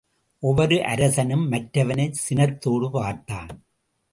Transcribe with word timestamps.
ஒவ்வொரு 0.39 0.83
அரசனும் 0.83 1.51
மற்றவனைச் 1.51 2.17
சினத்தோடு 2.29 2.89
பார்த்தான். 2.91 3.63